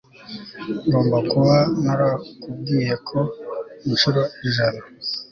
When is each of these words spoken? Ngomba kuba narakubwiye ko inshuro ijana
Ngomba 0.85 1.17
kuba 1.31 1.55
narakubwiye 1.83 2.93
ko 3.07 3.19
inshuro 3.87 4.21
ijana 4.47 4.81